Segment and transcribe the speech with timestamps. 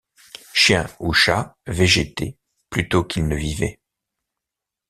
[0.51, 2.35] Chiens ou chats végétaient
[2.71, 3.79] plutôt qu’ils ne vivaient.